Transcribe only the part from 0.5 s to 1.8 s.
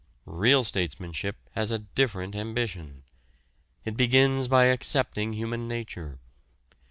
statesmanship has a